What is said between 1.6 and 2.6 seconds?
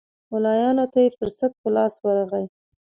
په لاس ورغی.